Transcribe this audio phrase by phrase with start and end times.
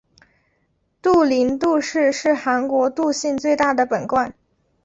[0.99, 4.33] 杜陵杜氏是韩国杜姓最大的本贯。